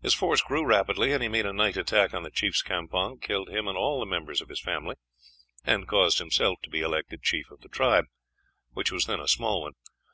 His 0.00 0.14
force 0.14 0.40
grew 0.40 0.64
rapidly, 0.64 1.12
and 1.12 1.22
he 1.22 1.28
made 1.28 1.44
a 1.44 1.52
night 1.52 1.76
attack 1.76 2.14
on 2.14 2.22
the 2.22 2.30
chief's 2.30 2.62
campong, 2.62 3.18
killed 3.20 3.50
him 3.50 3.68
and 3.68 3.76
all 3.76 4.00
the 4.00 4.06
members 4.06 4.40
of 4.40 4.48
his 4.48 4.58
family, 4.58 4.96
and 5.66 5.86
caused 5.86 6.18
himself 6.18 6.60
to 6.62 6.70
be 6.70 6.80
elected 6.80 7.22
chief 7.22 7.50
of 7.50 7.60
the 7.60 7.68
tribe, 7.68 8.06
which 8.72 8.90
was 8.90 9.04
then 9.04 9.20
a 9.20 9.28
small 9.28 9.60
one. 9.60 9.72